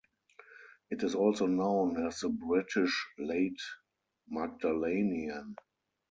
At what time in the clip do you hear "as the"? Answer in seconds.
2.07-2.29